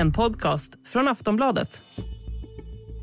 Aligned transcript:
en 0.00 0.12
podcast 0.12 0.72
från 0.86 1.08
Aftonbladet. 1.08 1.82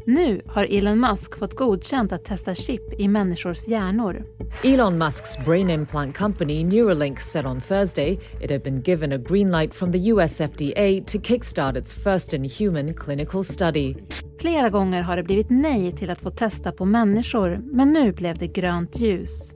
Nu 0.06 0.42
har 0.48 0.78
Elon 0.78 1.00
Musk 1.00 1.40
fått 1.40 1.56
godkänt 1.56 2.12
att 2.12 2.26
testa 2.26 2.56
chip 2.56 3.00
i 3.00 3.08
människors 3.08 3.68
hjärnor. 3.68 4.26
Elon 4.64 5.04
Musk's 5.04 5.46
brain 5.46 5.70
implant 5.70 6.18
company 6.18 6.64
Neuralink 6.64 7.20
said 7.20 7.46
on 7.46 7.62
Thursday 7.62 8.20
it 8.42 8.52
had 8.52 8.64
been 8.64 8.82
given 8.82 9.12
a 9.12 9.18
green 9.18 9.52
light 9.52 9.74
from 9.74 9.92
the 9.92 10.12
US 10.12 10.42
FDA 10.42 11.04
to 11.08 11.18
kickstart 11.24 11.78
its 11.78 11.96
first 11.96 12.34
in 12.34 12.50
human 12.60 12.94
clinical 12.94 13.44
study. 13.44 13.96
Flera 14.40 14.70
gånger 14.70 15.02
har 15.02 15.18
det 15.18 15.24
blivit 15.24 15.50
nej 15.50 15.92
till 15.92 16.10
att 16.10 16.22
få 16.22 16.30
testa 16.30 16.72
på 16.72 16.86
människor, 16.86 17.60
men 17.64 17.94
nu 17.94 18.12
blev 18.12 18.38
det 18.38 18.48
grönt 18.48 19.00
ljus. 19.00 19.54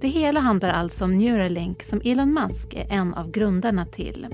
Det 0.00 0.08
hela 0.08 0.40
handlar 0.40 0.70
alltså 0.70 1.04
om 1.04 1.18
Neuralink 1.18 1.82
som 1.82 2.00
Elon 2.04 2.34
Musk 2.34 2.74
är 2.74 2.86
en 2.90 3.14
av 3.14 3.30
grundarna 3.30 3.86
till. 3.86 4.26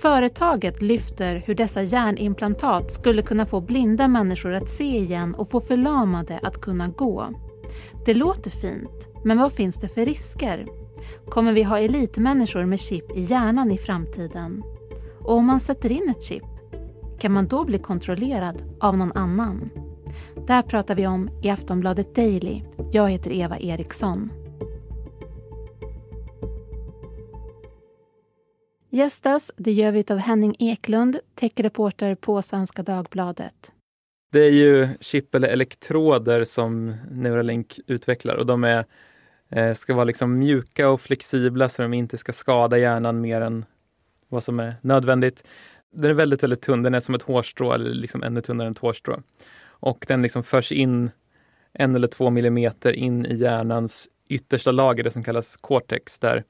Företaget 0.00 0.82
lyfter 0.82 1.42
hur 1.46 1.54
dessa 1.54 1.82
hjärnimplantat 1.82 2.90
skulle 2.90 3.22
kunna 3.22 3.46
få 3.46 3.60
blinda 3.60 4.08
människor 4.08 4.52
att 4.52 4.70
se 4.70 4.98
igen 4.98 5.34
och 5.34 5.50
få 5.50 5.60
förlamade 5.60 6.40
att 6.42 6.60
kunna 6.60 6.88
gå. 6.88 7.28
Det 8.04 8.14
låter 8.14 8.50
fint, 8.50 9.08
men 9.24 9.38
vad 9.38 9.52
finns 9.52 9.76
det 9.76 9.88
för 9.88 10.04
risker? 10.04 10.66
Kommer 11.28 11.52
vi 11.52 11.62
ha 11.62 11.78
elitmänniskor 11.78 12.64
med 12.64 12.80
chip 12.80 13.16
i 13.16 13.20
hjärnan 13.20 13.70
i 13.70 13.78
framtiden? 13.78 14.62
Och 15.20 15.36
om 15.36 15.46
man 15.46 15.60
sätter 15.60 15.92
in 15.92 16.08
ett 16.08 16.24
chip, 16.24 16.44
kan 17.18 17.32
man 17.32 17.48
då 17.48 17.64
bli 17.64 17.78
kontrollerad 17.78 18.62
av 18.80 18.96
någon 18.96 19.12
annan? 19.12 19.70
Det 20.46 20.52
här 20.52 20.62
pratar 20.62 20.94
vi 20.94 21.06
om 21.06 21.30
i 21.42 21.50
Aftonbladet 21.50 22.14
Daily. 22.14 22.62
Jag 22.92 23.10
heter 23.10 23.32
Eva 23.32 23.58
Eriksson. 23.58 24.30
Gästas, 28.94 29.52
det 29.56 29.72
gör 29.72 29.92
vi 29.92 30.04
av 30.10 30.18
Henning 30.18 30.56
Eklund, 30.58 31.18
techreporter 31.34 32.14
på 32.14 32.42
Svenska 32.42 32.82
Dagbladet. 32.82 33.72
Det 34.32 34.40
är 34.40 34.50
ju 34.50 34.88
chip 35.00 35.34
eller 35.34 35.48
elektroder 35.48 36.44
som 36.44 36.96
Neuralink 37.10 37.80
utvecklar 37.86 38.36
och 38.36 38.46
de 38.46 38.64
är, 38.64 38.84
eh, 39.48 39.74
ska 39.74 39.94
vara 39.94 40.04
liksom 40.04 40.38
mjuka 40.38 40.88
och 40.88 41.00
flexibla 41.00 41.68
så 41.68 41.82
de 41.82 41.94
inte 41.94 42.18
ska 42.18 42.32
skada 42.32 42.78
hjärnan 42.78 43.20
mer 43.20 43.40
än 43.40 43.64
vad 44.28 44.42
som 44.42 44.60
är 44.60 44.74
nödvändigt. 44.80 45.44
Den 45.92 46.10
är 46.10 46.14
väldigt, 46.14 46.42
väldigt 46.42 46.62
tunn. 46.62 46.82
Den 46.82 46.94
är 46.94 47.00
som 47.00 47.14
ett 47.14 47.22
hårstrå 47.22 47.72
eller 47.72 47.90
liksom 47.90 48.22
ännu 48.22 48.40
tunnare 48.40 48.66
än 48.66 48.72
ett 48.72 48.78
hårstrå. 48.78 49.22
Och 49.64 50.04
den 50.08 50.22
liksom 50.22 50.44
förs 50.44 50.72
in 50.72 51.10
en 51.72 51.94
eller 51.94 52.08
två 52.08 52.30
millimeter 52.30 52.92
in 52.92 53.26
i 53.26 53.36
hjärnans 53.36 54.08
yttersta 54.28 54.72
lager, 54.72 55.04
det 55.04 55.10
som 55.10 55.24
kallas 55.24 55.56
cortex, 55.56 56.18
där 56.18 56.44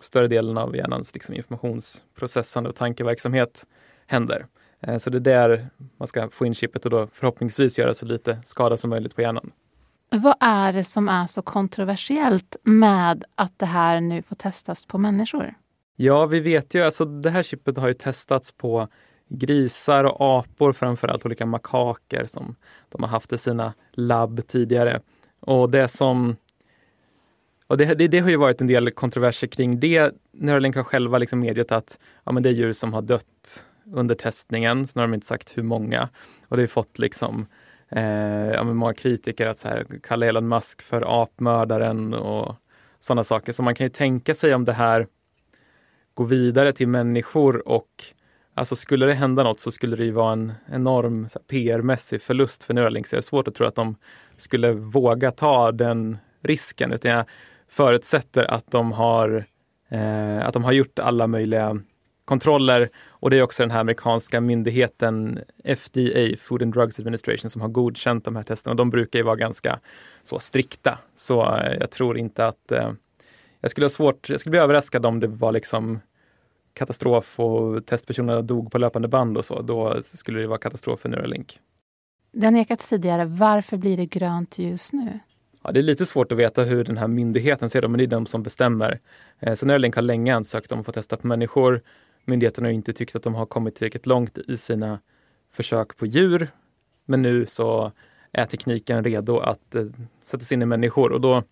större 0.00 0.28
delen 0.28 0.58
av 0.58 0.76
hjärnans 0.76 1.14
liksom 1.14 1.34
informationsprocessande 1.34 2.70
och 2.70 2.76
tankeverksamhet 2.76 3.66
händer. 4.06 4.46
Eh, 4.80 4.98
så 4.98 5.10
det 5.10 5.18
är 5.18 5.20
där 5.20 5.70
man 5.96 6.08
ska 6.08 6.28
få 6.30 6.46
in 6.46 6.54
chippet 6.54 6.84
och 6.84 6.90
då 6.90 7.08
förhoppningsvis 7.12 7.78
göra 7.78 7.94
så 7.94 8.06
lite 8.06 8.38
skada 8.44 8.76
som 8.76 8.90
möjligt 8.90 9.14
på 9.14 9.22
hjärnan. 9.22 9.52
Vad 10.10 10.34
är 10.40 10.72
det 10.72 10.84
som 10.84 11.08
är 11.08 11.26
så 11.26 11.42
kontroversiellt 11.42 12.56
med 12.62 13.24
att 13.34 13.58
det 13.58 13.66
här 13.66 14.00
nu 14.00 14.22
får 14.22 14.36
testas 14.36 14.86
på 14.86 14.98
människor? 14.98 15.54
Ja, 15.96 16.26
vi 16.26 16.40
vet 16.40 16.74
ju, 16.74 16.82
alltså 16.82 17.04
det 17.04 17.30
här 17.30 17.42
chippet 17.42 17.78
har 17.78 17.88
ju 17.88 17.94
testats 17.94 18.52
på 18.52 18.88
grisar 19.28 20.04
och 20.04 20.38
apor, 20.38 20.72
framförallt 20.72 21.26
olika 21.26 21.46
makaker 21.46 22.26
som 22.26 22.56
de 22.88 23.02
har 23.02 23.10
haft 23.10 23.32
i 23.32 23.38
sina 23.38 23.74
labb 23.92 24.46
tidigare. 24.46 25.00
Och 25.40 25.70
det 25.70 25.88
som 25.88 26.36
och 27.66 27.76
det, 27.76 27.94
det, 27.94 28.08
det, 28.08 28.18
har 28.18 28.30
ju 28.30 28.36
varit 28.36 28.60
en 28.60 28.66
del 28.66 28.90
kontroverser 28.90 29.46
kring 29.46 29.80
det. 29.80 30.14
Neuralink 30.32 30.76
har 30.76 30.82
själva 30.82 31.18
liksom 31.18 31.40
medgett 31.40 31.72
att 31.72 31.98
ja, 32.24 32.32
men 32.32 32.42
det 32.42 32.48
är 32.48 32.52
djur 32.52 32.72
som 32.72 32.94
har 32.94 33.02
dött 33.02 33.66
under 33.94 34.14
testningen. 34.14 34.86
Sen 34.86 35.00
har 35.00 35.06
de 35.08 35.14
inte 35.14 35.26
sagt 35.26 35.58
hur 35.58 35.62
många. 35.62 36.08
Och 36.48 36.56
det 36.56 36.62
har 36.62 36.66
fått 36.66 36.98
liksom 36.98 37.46
eh, 37.88 38.50
ja, 38.50 38.64
många 38.64 38.94
kritiker 38.94 39.46
att 39.46 39.58
så 39.58 39.68
här, 39.68 39.86
kalla 40.02 40.26
Elon 40.26 40.48
Musk 40.48 40.82
för 40.82 41.22
apmördaren 41.22 42.14
och 42.14 42.54
sådana 43.00 43.24
saker. 43.24 43.52
Så 43.52 43.62
man 43.62 43.74
kan 43.74 43.84
ju 43.86 43.90
tänka 43.90 44.34
sig 44.34 44.54
om 44.54 44.64
det 44.64 44.72
här 44.72 45.06
går 46.14 46.26
vidare 46.26 46.72
till 46.72 46.88
människor 46.88 47.68
och 47.68 48.04
Alltså 48.58 48.76
skulle 48.76 49.06
det 49.06 49.14
hända 49.14 49.42
något 49.42 49.60
så 49.60 49.72
skulle 49.72 49.96
det 49.96 50.04
ju 50.04 50.10
vara 50.10 50.32
en 50.32 50.52
enorm 50.72 51.28
PR-mässig 51.48 52.22
förlust 52.22 52.64
för 52.64 52.74
Neuralink. 52.74 53.06
Så 53.06 53.16
det 53.16 53.20
är 53.20 53.22
svårt 53.22 53.48
att 53.48 53.54
tro 53.54 53.66
att 53.66 53.74
de 53.74 53.96
skulle 54.36 54.72
våga 54.72 55.30
ta 55.30 55.72
den 55.72 56.18
risken. 56.42 56.92
Utan 56.92 57.10
jag 57.10 57.24
förutsätter 57.68 58.50
att 58.50 58.70
de 58.70 58.92
har, 58.92 59.44
eh, 59.88 60.46
att 60.46 60.52
de 60.52 60.64
har 60.64 60.72
gjort 60.72 60.98
alla 60.98 61.26
möjliga 61.26 61.80
kontroller 62.24 62.90
och 63.08 63.30
det 63.30 63.38
är 63.38 63.42
också 63.42 63.62
den 63.62 63.70
här 63.70 63.80
amerikanska 63.80 64.40
myndigheten 64.40 65.40
FDA, 65.64 66.36
Food 66.38 66.62
and 66.62 66.72
Drugs 66.74 66.98
Administration, 67.00 67.50
som 67.50 67.60
har 67.60 67.68
godkänt 67.68 68.24
de 68.24 68.36
här 68.36 68.42
testerna. 68.42 68.72
Och 68.72 68.76
de 68.76 68.90
brukar 68.90 69.18
ju 69.18 69.22
vara 69.24 69.36
ganska 69.36 69.78
så 70.22 70.38
strikta. 70.38 70.98
Så 71.14 71.56
eh, 71.56 71.76
jag 71.80 71.90
tror 71.90 72.18
inte 72.18 72.46
att 72.46 72.72
eh, 72.72 72.92
jag 73.60 73.70
skulle 73.70 73.84
ha 73.84 73.90
svårt, 73.90 74.28
jag 74.28 74.40
skulle 74.40 74.50
bli 74.50 74.60
överraskad 74.60 75.06
om 75.06 75.20
det 75.20 75.26
var 75.26 75.52
liksom 75.52 76.00
katastrof 76.72 77.40
och 77.40 77.86
testpersonerna 77.86 78.42
dog 78.42 78.72
på 78.72 78.78
löpande 78.78 79.08
band 79.08 79.38
och 79.38 79.44
så. 79.44 79.62
Då 79.62 80.02
skulle 80.02 80.40
det 80.40 80.46
vara 80.46 80.58
katastrof 80.58 81.00
för 81.00 81.08
Neuralink. 81.08 81.60
Det 82.32 82.46
har 82.46 82.50
nekats 82.50 82.88
tidigare. 82.88 83.24
Varför 83.24 83.76
blir 83.76 83.96
det 83.96 84.06
grönt 84.06 84.58
ljus 84.58 84.92
nu? 84.92 85.18
Ja, 85.66 85.72
det 85.72 85.80
är 85.80 85.82
lite 85.82 86.06
svårt 86.06 86.32
att 86.32 86.38
veta 86.38 86.62
hur 86.62 86.84
den 86.84 86.96
här 86.96 87.08
myndigheten 87.08 87.70
ser 87.70 87.82
det, 87.82 87.88
men 87.88 87.98
det 87.98 88.04
är 88.04 88.06
de 88.06 88.26
som 88.26 88.42
bestämmer. 88.42 89.00
Eh, 89.40 89.54
så 89.54 89.66
Neuralink 89.66 89.94
har 89.94 90.02
länge 90.02 90.34
ansökt 90.34 90.72
om 90.72 90.80
att 90.80 90.86
få 90.86 90.92
testa 90.92 91.16
på 91.16 91.26
människor. 91.26 91.82
Myndigheten 92.24 92.64
har 92.64 92.70
inte 92.70 92.92
tyckt 92.92 93.16
att 93.16 93.22
de 93.22 93.34
har 93.34 93.46
kommit 93.46 93.74
tillräckligt 93.74 94.06
långt 94.06 94.38
i 94.38 94.56
sina 94.56 94.98
försök 95.52 95.96
på 95.96 96.06
djur. 96.06 96.48
Men 97.06 97.22
nu 97.22 97.46
så 97.46 97.92
är 98.32 98.44
tekniken 98.44 99.04
redo 99.04 99.38
att 99.38 99.74
eh, 99.74 99.84
sättas 100.22 100.52
in 100.52 100.62
i 100.62 100.66
människor 100.66 101.12
och 101.12 101.20
då 101.20 101.42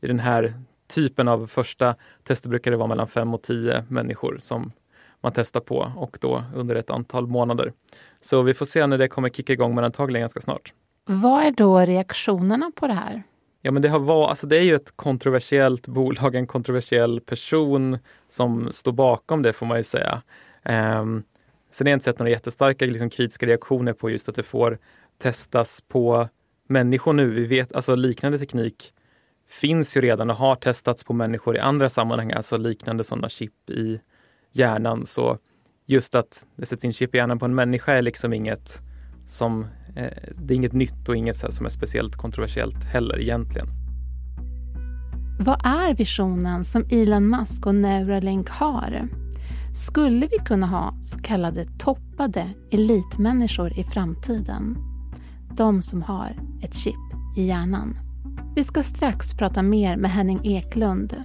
i 0.00 0.06
den 0.06 0.18
här 0.18 0.54
typen 0.86 1.28
av 1.28 1.46
första 1.46 1.94
tester 2.22 2.48
brukar 2.48 2.70
det 2.70 2.76
vara 2.76 2.88
mellan 2.88 3.08
fem 3.08 3.34
och 3.34 3.42
tio 3.42 3.84
människor 3.88 4.36
som 4.38 4.72
man 5.20 5.32
testar 5.32 5.60
på 5.60 5.92
och 5.96 6.18
då 6.20 6.44
under 6.54 6.74
ett 6.74 6.90
antal 6.90 7.26
månader. 7.26 7.72
Så 8.20 8.42
vi 8.42 8.54
får 8.54 8.66
se 8.66 8.86
när 8.86 8.98
det 8.98 9.08
kommer 9.08 9.28
kicka 9.28 9.52
igång, 9.52 9.74
men 9.74 9.84
antagligen 9.84 10.22
ganska 10.22 10.40
snart. 10.40 10.72
Vad 11.04 11.42
är 11.42 11.50
då 11.50 11.78
reaktionerna 11.78 12.72
på 12.74 12.86
det 12.86 12.94
här? 12.94 13.22
Ja, 13.62 13.70
men 13.70 13.82
det, 13.82 13.88
har 13.88 13.98
var, 13.98 14.28
alltså 14.28 14.46
det 14.46 14.56
är 14.56 14.62
ju 14.62 14.74
ett 14.74 14.96
kontroversiellt 14.96 15.88
bolag, 15.88 16.34
en 16.34 16.46
kontroversiell 16.46 17.20
person 17.20 17.98
som 18.28 18.72
står 18.72 18.92
bakom 18.92 19.42
det 19.42 19.52
får 19.52 19.66
man 19.66 19.76
ju 19.76 19.82
säga. 19.82 20.22
Um, 20.64 21.22
sen 21.70 21.86
har 21.86 21.90
jag 21.90 21.96
inte 21.96 22.04
sett 22.04 22.18
några 22.18 22.30
jättestarka 22.30 22.86
liksom, 22.86 23.10
kritiska 23.10 23.46
reaktioner 23.46 23.92
på 23.92 24.10
just 24.10 24.28
att 24.28 24.34
det 24.34 24.42
får 24.42 24.78
testas 25.18 25.80
på 25.88 26.28
människor 26.68 27.12
nu. 27.12 27.30
Vi 27.30 27.44
vet, 27.44 27.72
alltså 27.72 27.94
liknande 27.94 28.38
teknik 28.38 28.92
finns 29.48 29.96
ju 29.96 30.00
redan 30.00 30.30
och 30.30 30.36
har 30.36 30.56
testats 30.56 31.04
på 31.04 31.12
människor 31.12 31.56
i 31.56 31.60
andra 31.60 31.88
sammanhang, 31.88 32.32
alltså 32.32 32.56
liknande 32.56 33.04
sådana 33.04 33.28
chip 33.28 33.70
i 33.70 34.00
hjärnan. 34.52 35.06
Så 35.06 35.38
just 35.86 36.14
att 36.14 36.46
det 36.56 36.66
sätts 36.66 36.84
in 36.84 36.92
chip 36.92 37.14
i 37.14 37.18
hjärnan 37.18 37.38
på 37.38 37.44
en 37.44 37.54
människa 37.54 37.92
är 37.92 38.02
liksom 38.02 38.32
inget 38.32 38.82
som 39.26 39.66
Eh, 39.98 40.10
det 40.36 40.54
är 40.54 40.56
inget 40.56 40.72
nytt 40.72 41.08
och 41.08 41.16
inget 41.16 41.54
som 41.54 41.66
är 41.66 41.70
speciellt 41.70 42.16
kontroversiellt 42.16 42.84
heller 42.84 43.20
egentligen. 43.20 43.68
Vad 45.40 45.60
är 45.66 45.94
visionen 45.94 46.64
som 46.64 46.84
Elon 46.90 47.28
Musk 47.28 47.66
och 47.66 47.74
Neuralink 47.74 48.50
har? 48.50 49.08
Skulle 49.74 50.26
vi 50.26 50.38
kunna 50.44 50.66
ha 50.66 50.94
så 51.02 51.18
kallade 51.18 51.66
toppade 51.78 52.50
elitmänniskor 52.70 53.78
i 53.78 53.84
framtiden? 53.84 54.76
De 55.56 55.82
som 55.82 56.02
har 56.02 56.36
ett 56.62 56.74
chip 56.74 56.94
i 57.36 57.46
hjärnan. 57.46 57.98
Vi 58.54 58.64
ska 58.64 58.82
strax 58.82 59.34
prata 59.34 59.62
mer 59.62 59.96
med 59.96 60.10
Henning 60.10 60.40
Eklund 60.44 61.24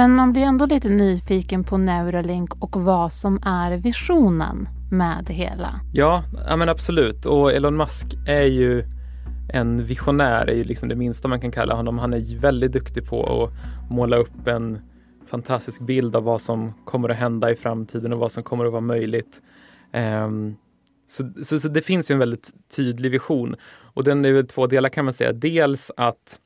Men 0.00 0.14
man 0.14 0.32
blir 0.32 0.42
ändå 0.42 0.66
lite 0.66 0.88
nyfiken 0.88 1.64
på 1.64 1.76
Neuralink 1.76 2.62
och 2.62 2.76
vad 2.76 3.12
som 3.12 3.40
är 3.42 3.76
visionen 3.76 4.68
med 4.90 5.24
det 5.26 5.32
hela. 5.32 5.80
Ja, 5.92 6.24
ja 6.48 6.56
men 6.56 6.68
absolut. 6.68 7.26
Och 7.26 7.52
Elon 7.52 7.76
Musk 7.76 8.06
är 8.26 8.42
ju 8.42 8.84
en 9.52 9.84
visionär 9.84 10.46
är 10.46 10.54
ju 10.54 10.64
liksom 10.64 10.88
det 10.88 10.94
minsta 10.94 11.28
man 11.28 11.40
kan 11.40 11.50
kalla 11.50 11.74
honom. 11.74 11.98
Han 11.98 12.12
är 12.12 12.38
väldigt 12.38 12.72
duktig 12.72 13.06
på 13.06 13.44
att 13.44 13.50
måla 13.90 14.16
upp 14.16 14.46
en 14.46 14.78
fantastisk 15.26 15.80
bild 15.80 16.16
av 16.16 16.24
vad 16.24 16.40
som 16.40 16.72
kommer 16.84 17.08
att 17.08 17.16
hända 17.16 17.50
i 17.50 17.56
framtiden 17.56 18.12
och 18.12 18.18
vad 18.18 18.32
som 18.32 18.42
kommer 18.42 18.64
att 18.64 18.72
vara 18.72 18.80
möjligt. 18.80 19.42
Um, 20.24 20.56
så, 21.06 21.32
så, 21.44 21.60
så, 21.60 21.68
det 21.68 21.82
finns 21.82 22.10
ju 22.10 22.12
en 22.12 22.18
väldigt 22.18 22.50
tydlig 22.76 23.10
vision 23.10 23.56
och 23.94 24.04
den 24.04 24.24
är 24.24 24.32
väl 24.32 24.46
två 24.46 24.66
delar 24.66 24.88
kan 24.88 25.04
man 25.04 25.14
säga. 25.14 25.32
Dels 25.32 25.90
att 25.96 26.38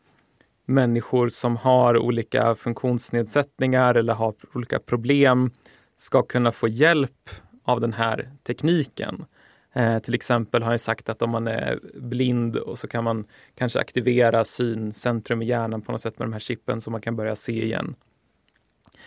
människor 0.67 1.29
som 1.29 1.57
har 1.57 1.99
olika 1.99 2.55
funktionsnedsättningar 2.55 3.95
eller 3.95 4.15
har 4.15 4.35
olika 4.55 4.79
problem 4.79 5.51
ska 5.97 6.23
kunna 6.23 6.53
få 6.53 6.69
hjälp 6.69 7.31
av 7.65 7.81
den 7.81 7.93
här 7.93 8.31
tekniken. 8.47 9.25
Eh, 9.73 9.99
till 9.99 10.15
exempel 10.15 10.63
har 10.63 10.71
jag 10.71 10.81
sagt 10.81 11.09
att 11.09 11.23
om 11.23 11.31
man 11.31 11.47
är 11.47 11.81
blind 11.95 12.57
och 12.57 12.79
så 12.79 12.89
kan 12.89 13.05
man 13.05 13.25
kanske 13.55 13.81
aktivera 13.81 14.45
syncentrum 14.45 15.43
i 15.43 15.47
hjärnan 15.47 15.83
på 15.83 15.93
något 15.93 16.01
sätt 16.01 16.19
med 16.19 16.29
de 16.29 16.33
här 16.33 16.41
chippen 16.41 16.81
så 16.81 16.91
man 16.91 17.01
kan 17.01 17.17
börja 17.17 17.37
se 17.37 17.65
igen. 17.65 17.95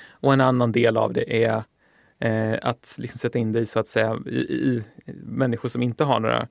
Och 0.10 0.34
en 0.34 0.42
annan 0.42 0.72
del 0.72 0.98
av 0.98 1.14
det 1.14 1.46
är 1.46 1.64
eh, 2.20 2.60
att 2.62 2.96
liksom 3.00 3.18
sätta 3.18 3.40
in 3.40 3.52
dig 3.52 3.66
så 3.66 3.80
att 3.80 3.88
säga, 3.88 4.18
i, 4.26 4.38
i, 4.38 4.84
människor 5.24 5.70
som 5.70 5.82
inte 5.82 6.04
har 6.04 6.20
några, 6.20 6.48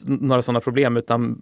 några 0.00 0.42
sådana 0.42 0.60
problem 0.60 0.96
utan 0.96 1.38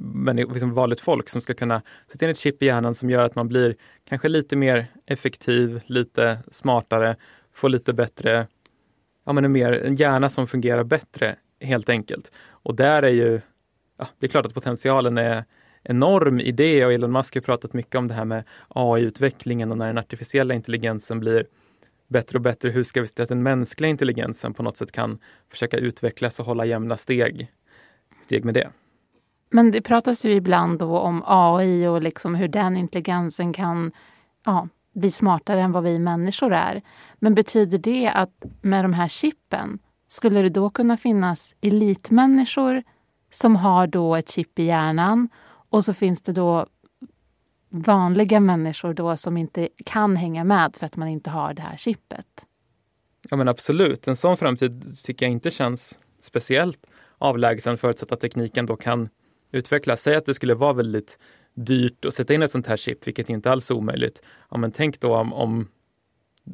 liksom 0.53 0.75
vanligt 0.75 1.01
folk 1.01 1.29
som 1.29 1.41
ska 1.41 1.55
kunna 1.55 1.83
sätta 2.13 2.25
in 2.25 2.31
ett 2.31 2.39
chip 2.39 2.63
i 2.63 2.67
hjärnan 2.67 2.95
som 2.95 3.11
gör 3.11 3.25
att 3.25 3.35
man 3.35 3.49
blir 3.49 3.77
kanske 4.09 4.29
lite 4.29 4.57
mer 4.57 4.87
effektiv, 5.07 5.81
lite 5.87 6.39
smartare, 6.51 7.17
får 7.55 7.69
lite 7.69 7.93
bättre, 7.93 8.47
ja 9.27 9.33
men 9.33 9.45
en, 9.45 9.53
mer, 9.53 9.73
en 9.73 9.95
hjärna 9.95 10.29
som 10.29 10.47
fungerar 10.47 10.85
bättre 10.85 11.37
helt 11.61 11.89
enkelt. 11.89 12.33
Och 12.49 12.75
där 12.75 13.03
är 13.03 13.13
ju, 13.13 13.41
ja, 13.99 14.09
det 14.19 14.27
är 14.27 14.31
klart 14.31 14.47
att 14.47 14.55
potentialen 14.55 15.19
är 15.19 15.45
enorm 15.83 16.41
i 16.41 16.53
det 16.53 16.85
och 16.85 16.93
Elon 16.93 17.13
Musk 17.13 17.35
har 17.35 17.43
pratat 17.43 17.73
mycket 17.73 17.95
om 17.95 18.09
det 18.09 18.15
här 18.15 18.25
med 18.25 18.45
AI-utvecklingen 18.69 19.71
och 19.71 19.79
när 19.79 19.87
den 19.87 19.99
artificiella 19.99 20.55
intelligensen 20.55 21.21
blir 21.21 21.47
bättre 22.09 22.39
och 22.39 22.43
bättre, 22.43 22.71
hur 22.71 22.83
ska 22.83 23.01
vi 23.01 23.07
se 23.07 23.15
till 23.15 23.23
att 23.23 23.29
den 23.29 23.43
mänskliga 23.43 23.91
intelligensen 23.91 24.55
på 24.55 24.63
något 24.63 24.77
sätt 24.77 24.93
kan 24.93 25.19
försöka 25.51 25.77
utvecklas 25.77 26.41
och 26.41 26.47
hålla 26.47 26.65
jämna 26.65 26.97
steg, 26.97 27.53
steg 28.25 28.45
med 28.45 28.55
det. 28.55 28.71
Men 29.51 29.71
det 29.71 29.81
pratas 29.81 30.25
ju 30.25 30.33
ibland 30.33 30.79
då 30.79 30.99
om 30.99 31.23
AI 31.27 31.87
och 31.87 32.03
liksom 32.03 32.35
hur 32.35 32.49
den 32.49 32.77
intelligensen 32.77 33.53
kan 33.53 33.93
ja, 34.45 34.69
bli 34.95 35.11
smartare 35.11 35.61
än 35.61 35.73
vad 35.73 35.85
vi 35.85 35.99
människor 35.99 36.53
är. 36.53 36.83
Men 37.15 37.35
betyder 37.35 37.79
det 37.79 38.09
att 38.09 38.45
med 38.61 38.85
de 38.85 38.93
här 38.93 39.09
chippen 39.09 39.79
skulle 40.09 40.43
det 40.43 40.49
då 40.49 40.71
kunna 40.71 40.97
finnas 40.97 41.55
elitmänniskor 41.61 42.83
som 43.31 43.57
har 43.57 43.87
då 43.87 44.17
ett 44.17 44.31
chip 44.31 44.59
i 44.59 44.65
hjärnan 44.65 45.29
och 45.71 45.85
så 45.85 45.95
finns 45.95 46.23
det 46.23 46.33
då 46.33 46.67
vanliga 47.69 48.41
människor 48.41 48.95
då 48.95 49.17
som 49.17 49.37
inte 49.37 49.69
kan 49.85 50.17
hänga 50.17 50.45
med 50.45 50.77
för 50.77 50.87
att 50.87 50.97
man 50.97 51.09
inte 51.09 51.31
har 51.31 51.55
det 51.55 51.63
här 51.63 51.77
chippet? 51.77 52.47
Ja 53.31 53.37
men 53.37 53.49
absolut, 53.49 54.09
en 54.09 54.17
sån 54.17 54.37
framtid 54.37 54.97
tycker 55.05 55.27
jag 55.27 55.33
inte 55.33 55.51
känns 55.51 55.99
speciellt 56.21 56.87
avlägsen 57.25 57.79
förutsatt 57.79 58.13
att 58.13 58.21
tekniken 58.21 58.67
då 58.67 58.77
kan 58.77 59.09
utvecklas. 59.53 60.03
Säg 60.03 60.15
att 60.15 60.27
det 60.27 60.35
skulle 60.35 60.55
vara 60.55 60.73
väldigt 60.73 61.19
dyrt 61.55 62.05
att 62.05 62.15
sätta 62.15 62.35
in 62.35 62.43
ett 62.43 62.51
sånt 62.51 62.67
här 62.67 62.77
chip, 62.77 63.07
vilket 63.07 63.31
inte 63.31 63.51
alls 63.53 63.71
är 63.71 63.75
omöjligt. 63.75 64.23
Ja, 64.51 64.57
men 64.57 64.73
tänk 64.73 65.01
då 65.01 65.17
om, 65.17 65.33
om, 65.33 65.69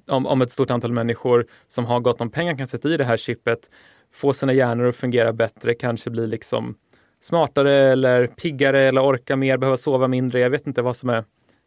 om, 0.06 0.26
om 0.26 0.42
ett 0.42 0.50
stort 0.50 0.70
antal 0.70 0.92
människor 0.92 1.46
som 1.66 1.84
har 1.84 2.00
gott 2.00 2.20
om 2.20 2.30
pengar 2.30 2.58
kan 2.58 2.66
sätta 2.66 2.88
i 2.88 2.96
det 2.96 3.04
här 3.04 3.16
chippet, 3.16 3.70
få 4.12 4.32
sina 4.32 4.52
hjärnor 4.52 4.88
att 4.88 4.96
fungera 4.96 5.32
bättre, 5.32 5.74
kanske 5.74 6.10
bli 6.10 6.26
liksom 6.26 6.74
smartare 7.20 7.92
eller 7.92 8.26
piggare 8.26 8.80
eller 8.80 9.04
orka 9.04 9.36
mer, 9.36 9.56
behöva 9.56 9.76
sova 9.76 10.08
mindre. 10.08 10.40
Jag 10.40 10.50
vet 10.50 10.66
inte 10.66 10.82
vad 10.82 10.96
som 10.96 11.10
är 11.10 11.24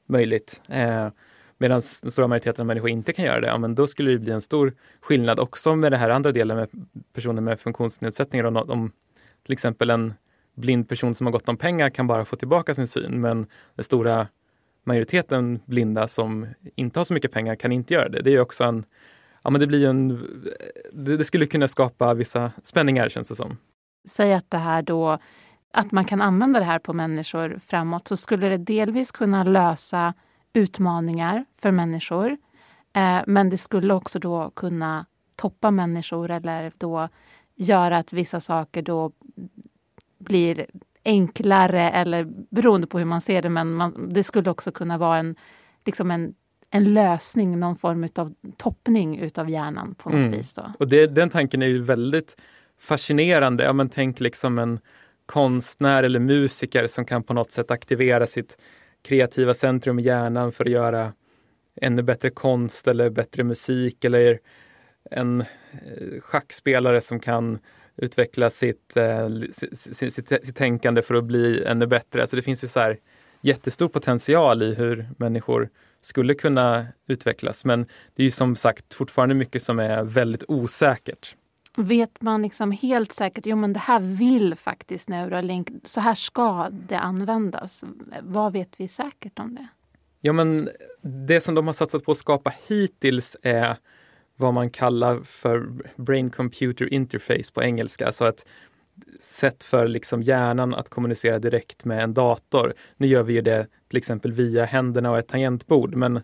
möjligt. 0.09 0.61
Eh, 0.69 1.07
Medan 1.57 1.81
den 2.01 2.11
stora 2.11 2.27
majoriteten 2.27 2.61
av 2.61 2.67
människor 2.67 2.89
inte 2.89 3.13
kan 3.13 3.25
göra 3.25 3.41
det, 3.41 3.47
ja, 3.47 3.57
men 3.57 3.75
då 3.75 3.87
skulle 3.87 4.11
det 4.11 4.17
bli 4.17 4.31
en 4.31 4.41
stor 4.41 4.73
skillnad 5.01 5.39
också 5.39 5.75
med 5.75 5.91
det 5.91 5.97
här 5.97 6.09
andra 6.09 6.31
delen 6.31 6.57
med 6.57 6.69
personer 7.13 7.41
med 7.41 7.59
funktionsnedsättningar. 7.59 8.45
Om, 8.45 8.57
om 8.57 8.91
till 9.43 9.53
exempel 9.53 9.89
en 9.89 10.13
blind 10.55 10.89
person 10.89 11.13
som 11.13 11.27
har 11.27 11.31
gott 11.31 11.49
om 11.49 11.57
pengar 11.57 11.89
kan 11.89 12.07
bara 12.07 12.25
få 12.25 12.35
tillbaka 12.35 12.75
sin 12.75 12.87
syn, 12.87 13.21
men 13.21 13.47
den 13.75 13.83
stora 13.83 14.27
majoriteten 14.83 15.59
blinda 15.65 16.07
som 16.07 16.47
inte 16.75 16.99
har 16.99 17.05
så 17.05 17.13
mycket 17.13 17.31
pengar 17.31 17.55
kan 17.55 17.71
inte 17.71 17.93
göra 17.93 18.09
det. 18.09 18.21
Det 18.21 18.33
är 18.33 18.39
också 18.39 18.63
en, 18.63 18.85
ja 19.43 19.49
men 19.49 19.61
det 19.61 19.67
blir 19.67 19.87
en, 19.87 20.27
det, 20.91 21.17
det 21.17 21.25
skulle 21.25 21.45
kunna 21.45 21.67
skapa 21.67 22.13
vissa 22.13 22.51
spänningar 22.63 23.09
känns 23.09 23.29
det 23.29 23.35
som. 23.35 23.57
Säg 24.07 24.33
att 24.33 24.51
det 24.51 24.57
här 24.57 24.81
då, 24.81 25.17
att 25.73 25.91
man 25.91 26.05
kan 26.05 26.21
använda 26.21 26.59
det 26.59 26.65
här 26.65 26.79
på 26.79 26.93
människor 26.93 27.59
framåt, 27.63 28.07
så 28.07 28.17
skulle 28.17 28.49
det 28.49 28.57
delvis 28.57 29.11
kunna 29.11 29.43
lösa 29.43 30.13
utmaningar 30.53 31.45
för 31.55 31.71
människor. 31.71 32.37
Eh, 32.93 33.21
men 33.27 33.49
det 33.49 33.57
skulle 33.57 33.93
också 33.93 34.19
då 34.19 34.51
kunna 34.55 35.05
toppa 35.35 35.71
människor 35.71 36.31
eller 36.31 36.71
då 36.77 37.09
göra 37.55 37.97
att 37.97 38.13
vissa 38.13 38.39
saker 38.39 38.81
då 38.81 39.11
blir 40.17 40.65
enklare 41.05 41.89
eller 41.89 42.23
beroende 42.49 42.87
på 42.87 42.97
hur 42.97 43.05
man 43.05 43.21
ser 43.21 43.41
det. 43.41 43.49
Men 43.49 43.73
man, 43.73 44.13
det 44.13 44.23
skulle 44.23 44.49
också 44.49 44.71
kunna 44.71 44.97
vara 44.97 45.17
en, 45.17 45.35
liksom 45.85 46.11
en, 46.11 46.35
en 46.69 46.93
lösning, 46.93 47.59
någon 47.59 47.75
form 47.75 48.07
av 48.15 48.33
toppning 48.57 49.19
utav 49.19 49.49
hjärnan 49.49 49.95
på 49.95 50.09
något 50.09 50.17
mm. 50.17 50.31
vis. 50.31 50.53
Då. 50.53 50.71
Och 50.79 50.87
det, 50.87 51.07
den 51.07 51.29
tanken 51.29 51.61
är 51.61 51.67
ju 51.67 51.83
väldigt 51.83 52.37
fascinerande. 52.79 53.63
Ja, 53.63 53.73
men 53.73 53.89
tänk 53.89 54.19
liksom 54.19 54.59
en 54.59 54.79
konstnär 55.25 56.03
eller 56.03 56.19
musiker 56.19 56.87
som 56.87 57.05
kan 57.05 57.23
på 57.23 57.33
något 57.33 57.51
sätt 57.51 57.71
aktivera 57.71 58.27
sitt 58.27 58.57
kreativa 59.03 59.53
centrum 59.53 59.99
i 59.99 60.03
hjärnan 60.03 60.51
för 60.51 60.65
att 60.65 60.71
göra 60.71 61.13
ännu 61.81 62.01
bättre 62.01 62.29
konst 62.29 62.87
eller 62.87 63.09
bättre 63.09 63.43
musik 63.43 64.05
eller 64.05 64.39
en 65.11 65.41
eh, 65.41 66.21
schackspelare 66.21 67.01
som 67.01 67.19
kan 67.19 67.59
utveckla 67.97 68.49
sitt, 68.49 68.97
eh, 68.97 69.29
sitt, 69.51 70.13
sitt, 70.13 70.13
sitt, 70.13 70.55
tänkande 70.55 71.01
för 71.01 71.15
att 71.15 71.23
bli 71.23 71.63
ännu 71.63 71.87
bättre. 71.87 72.21
Alltså 72.21 72.35
det 72.35 72.41
finns 72.41 72.63
ju 72.63 72.67
så 72.67 72.79
här 72.79 72.97
jättestor 73.41 73.87
potential 73.87 74.63
i 74.63 74.73
hur 74.73 75.09
människor 75.17 75.69
skulle 76.01 76.33
kunna 76.33 76.87
utvecklas. 77.07 77.65
Men 77.65 77.85
det 78.15 78.23
är 78.23 78.25
ju 78.25 78.31
som 78.31 78.55
sagt 78.55 78.93
fortfarande 78.93 79.35
mycket 79.35 79.63
som 79.63 79.79
är 79.79 80.03
väldigt 80.03 80.43
osäkert. 80.47 81.35
Vet 81.77 82.21
man 82.21 82.41
liksom 82.41 82.71
helt 82.71 83.13
säkert, 83.13 83.45
jo 83.45 83.55
men 83.55 83.73
det 83.73 83.79
här 83.79 83.99
vill 83.99 84.55
faktiskt 84.55 85.09
Neuralink, 85.09 85.69
så 85.83 86.01
här 86.01 86.15
ska 86.15 86.69
det 86.69 86.97
användas. 86.97 87.83
Vad 88.21 88.53
vet 88.53 88.79
vi 88.79 88.87
säkert 88.87 89.39
om 89.39 89.55
det? 89.55 89.67
Ja 90.21 90.33
men 90.33 90.69
det 91.01 91.41
som 91.41 91.55
de 91.55 91.65
har 91.65 91.73
satsat 91.73 92.03
på 92.03 92.11
att 92.11 92.17
skapa 92.17 92.53
hittills 92.67 93.37
är 93.41 93.77
vad 94.35 94.53
man 94.53 94.69
kallar 94.69 95.19
för 95.23 95.67
Brain 95.95 96.29
Computer 96.29 96.93
Interface 96.93 97.53
på 97.53 97.63
engelska, 97.63 98.05
alltså 98.05 98.29
ett 98.29 98.45
sätt 99.19 99.63
för 99.63 99.87
liksom 99.87 100.21
hjärnan 100.21 100.73
att 100.73 100.89
kommunicera 100.89 101.39
direkt 101.39 101.85
med 101.85 102.03
en 102.03 102.13
dator. 102.13 102.73
Nu 102.97 103.07
gör 103.07 103.23
vi 103.23 103.33
ju 103.33 103.41
det 103.41 103.67
till 103.87 103.97
exempel 103.97 104.31
via 104.31 104.65
händerna 104.65 105.11
och 105.11 105.17
ett 105.17 105.27
tangentbord, 105.27 105.95
men 105.95 106.21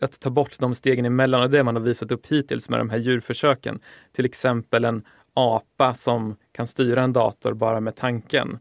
att 0.00 0.20
ta 0.20 0.30
bort 0.30 0.58
de 0.58 0.74
stegen 0.74 1.04
emellan 1.04 1.42
och 1.42 1.50
det 1.50 1.64
man 1.64 1.76
har 1.76 1.82
visat 1.82 2.12
upp 2.12 2.26
hittills 2.26 2.68
med 2.68 2.80
de 2.80 2.90
här 2.90 2.98
djurförsöken. 2.98 3.80
Till 4.12 4.24
exempel 4.24 4.84
en 4.84 5.04
apa 5.34 5.94
som 5.94 6.36
kan 6.52 6.66
styra 6.66 7.02
en 7.02 7.12
dator 7.12 7.54
bara 7.54 7.80
med 7.80 7.96
tanken. 7.96 8.58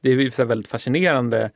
Det 0.00 0.10
är 0.10 0.30
så 0.30 0.44
väldigt 0.44 0.68
fascinerande 0.68 1.50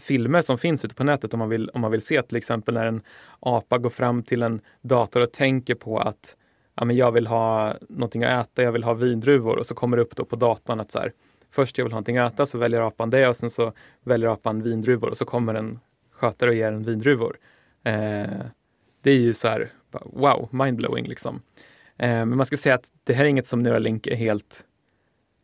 filmer 0.00 0.42
som 0.42 0.58
finns 0.58 0.84
ute 0.84 0.94
på 0.94 1.04
nätet 1.04 1.34
om 1.34 1.38
man, 1.38 1.48
vill, 1.48 1.68
om 1.68 1.80
man 1.80 1.90
vill 1.90 2.02
se 2.02 2.22
till 2.22 2.36
exempel 2.36 2.74
när 2.74 2.86
en 2.86 3.02
apa 3.40 3.78
går 3.78 3.90
fram 3.90 4.22
till 4.22 4.42
en 4.42 4.60
dator 4.82 5.22
och 5.22 5.32
tänker 5.32 5.74
på 5.74 5.98
att 5.98 6.36
ja, 6.76 6.84
men 6.84 6.96
jag 6.96 7.12
vill 7.12 7.26
ha 7.26 7.76
någonting 7.88 8.24
att 8.24 8.46
äta, 8.46 8.62
jag 8.62 8.72
vill 8.72 8.84
ha 8.84 8.94
vindruvor 8.94 9.58
och 9.58 9.66
så 9.66 9.74
kommer 9.74 9.96
det 9.96 10.02
upp 10.02 10.16
då 10.16 10.24
på 10.24 10.36
datorn 10.36 10.80
att 10.80 10.90
så 10.90 10.98
här, 10.98 11.12
först 11.50 11.78
jag 11.78 11.84
vill 11.84 11.92
ha 11.92 11.96
någonting 11.96 12.18
att 12.18 12.32
äta 12.32 12.46
så 12.46 12.58
väljer 12.58 12.80
apan 12.80 13.10
det 13.10 13.28
och 13.28 13.36
sen 13.36 13.50
så 13.50 13.72
väljer 14.04 14.28
apan 14.28 14.62
vindruvor 14.62 15.08
och 15.08 15.16
så 15.16 15.24
kommer 15.24 15.54
en 15.54 15.78
skötare 16.12 16.50
och 16.50 16.56
ger 16.56 16.72
en 16.72 16.82
vindruvor. 16.82 17.36
Eh, 17.84 18.46
det 19.06 19.12
är 19.12 19.18
ju 19.18 19.34
så 19.34 19.48
här, 19.48 19.70
wow, 20.04 20.48
mindblowing 20.52 21.06
liksom. 21.06 21.42
Eh, 21.98 22.08
men 22.08 22.36
man 22.36 22.46
ska 22.46 22.56
säga 22.56 22.74
att 22.74 22.88
det 23.04 23.14
här 23.14 23.24
är 23.24 23.28
inget 23.28 23.46
som 23.46 23.62
Neuralink 23.62 24.06
är 24.06 24.16
helt 24.16 24.64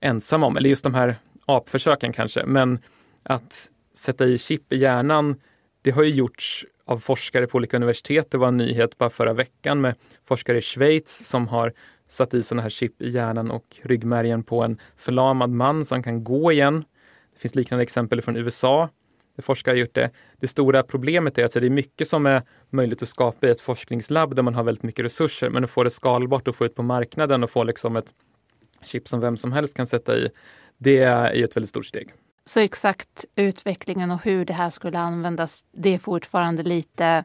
ensam 0.01 0.43
om, 0.43 0.57
eller 0.57 0.69
just 0.69 0.85
de 0.85 0.95
här 0.95 1.17
apförsöken 1.47 2.13
kanske, 2.13 2.47
men 2.47 2.79
att 3.23 3.71
sätta 3.95 4.27
i 4.27 4.39
chip 4.39 4.73
i 4.73 4.77
hjärnan, 4.77 5.41
det 5.83 5.91
har 5.91 6.03
ju 6.03 6.11
gjorts 6.11 6.67
av 6.85 6.99
forskare 6.99 7.47
på 7.47 7.57
olika 7.57 7.77
universitet. 7.77 8.31
Det 8.31 8.39
var 8.39 8.49
en 8.49 8.57
nyhet 8.57 8.99
bara 8.99 9.11
förra 9.11 9.33
veckan 9.33 9.81
med 9.81 9.95
forskare 10.25 10.59
i 10.59 10.63
Schweiz 10.63 11.29
som 11.29 11.49
har 11.49 11.73
satt 12.09 12.35
i 12.35 12.43
sådana 12.43 12.63
här 12.63 12.71
chip 12.71 13.03
i 13.03 13.11
hjärnan 13.11 13.51
och 13.51 13.77
ryggmärgen 13.83 14.43
på 14.43 14.63
en 14.63 14.79
förlamad 14.97 15.51
man 15.51 15.85
som 15.85 16.03
kan 16.03 16.25
gå 16.25 16.53
igen. 16.53 16.85
Det 17.35 17.41
finns 17.41 17.55
liknande 17.55 17.83
exempel 17.83 18.23
från 18.23 18.37
USA 18.37 18.89
forskare 19.43 19.73
har 19.73 19.79
gjort 19.79 19.95
det. 19.95 20.11
Det 20.41 20.49
stora 20.49 20.83
problemet 20.83 21.39
är 21.39 21.45
att 21.45 21.53
det 21.53 21.67
är 21.67 21.71
mycket 21.71 22.09
som 22.09 22.27
är 22.27 22.43
möjligt 22.71 23.03
att 23.03 23.09
skapa 23.09 23.47
i 23.47 23.51
ett 23.51 23.61
forskningslabb 23.61 24.35
där 24.35 24.43
man 24.43 24.55
har 24.55 24.63
väldigt 24.63 24.83
mycket 24.83 25.05
resurser, 25.05 25.51
men 25.51 25.65
att 25.65 25.71
få 25.71 25.85
det 25.85 25.91
skalbart 25.91 26.49
och 26.49 26.57
få 26.57 26.65
ut 26.65 26.75
på 26.75 26.83
marknaden 26.83 27.45
och 27.45 27.51
få 27.51 27.65
liksom 27.65 27.97
ett 27.97 28.15
chip 28.85 29.09
som 29.09 29.21
vem 29.21 29.37
som 29.37 29.53
helst 29.53 29.77
kan 29.77 29.87
sätta 29.87 30.17
i, 30.17 30.29
det 30.79 30.99
är 30.99 31.35
ju 31.35 31.45
ett 31.45 31.57
väldigt 31.57 31.71
stort 31.71 31.87
steg. 31.87 32.13
Så 32.45 32.61
exakt 32.61 33.25
utvecklingen 33.37 34.11
och 34.11 34.25
hur 34.25 34.45
det 34.45 34.53
här 34.53 34.71
skulle 34.71 34.99
användas, 34.99 35.65
det 35.73 35.95
är 35.95 35.99
fortfarande 35.99 36.63
lite... 36.63 37.25